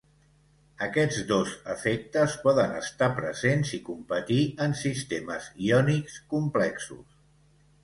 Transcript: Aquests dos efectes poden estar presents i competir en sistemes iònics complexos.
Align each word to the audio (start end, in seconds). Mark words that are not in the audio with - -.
Aquests 0.85 1.19
dos 1.31 1.51
efectes 1.73 2.37
poden 2.45 2.73
estar 2.79 3.11
presents 3.21 3.75
i 3.79 3.81
competir 3.91 4.41
en 4.67 4.75
sistemes 4.81 5.53
iònics 5.69 6.19
complexos. 6.35 7.07